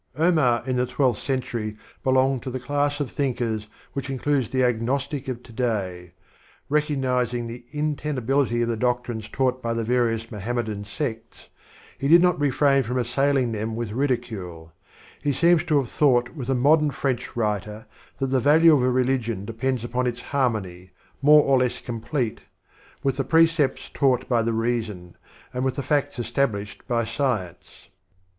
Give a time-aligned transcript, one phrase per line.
[0.17, 5.27] Omar in the Twelfth Century belonged to the class of thinkers which includes the Agnostic
[5.27, 6.13] of to day.
[6.71, 11.49] Eecognizing the inten ability of the doc trines taught by the various Mohammedan sects,
[11.99, 14.73] he did not refrain from assailing them with ridicule;
[15.21, 17.85] he seems to have thought with a modern French writer,
[18.17, 20.25] that the value of a religion depends upon Introduction.
[20.25, 20.91] its harmony,
[21.21, 22.41] more or less complete,
[23.03, 25.15] with the pre cepts taught by the reason
[25.53, 27.89] and with the facts estab lished by science.